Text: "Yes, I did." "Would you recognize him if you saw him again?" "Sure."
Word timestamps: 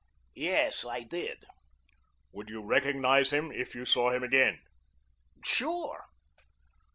"Yes, 0.33 0.83
I 0.83 1.01
did." 1.01 1.45
"Would 2.31 2.49
you 2.49 2.63
recognize 2.65 3.31
him 3.31 3.51
if 3.51 3.75
you 3.75 3.85
saw 3.85 4.09
him 4.09 4.23
again?" 4.23 4.59
"Sure." 5.45 6.05